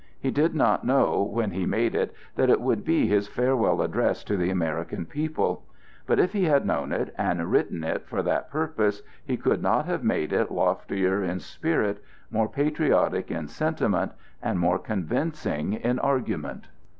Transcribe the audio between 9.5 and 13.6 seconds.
not have made it loftier in spirit, more patriotic in